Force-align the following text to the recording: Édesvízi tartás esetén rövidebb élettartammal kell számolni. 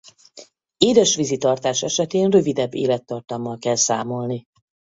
Édesvízi 0.77 1.37
tartás 1.37 1.83
esetén 1.83 2.29
rövidebb 2.29 2.73
élettartammal 2.73 3.57
kell 3.57 3.75
számolni. 3.75 4.47